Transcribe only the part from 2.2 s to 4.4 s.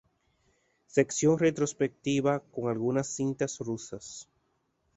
con algunas cintas rusas.